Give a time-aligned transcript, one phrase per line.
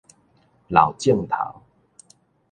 [0.67, 1.61] 老症頭